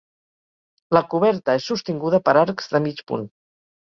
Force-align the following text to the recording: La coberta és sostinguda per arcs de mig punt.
La 0.97 1.01
coberta 1.11 1.55
és 1.59 1.67
sostinguda 1.71 2.21
per 2.29 2.35
arcs 2.43 2.73
de 2.75 2.83
mig 2.87 3.03
punt. 3.13 3.29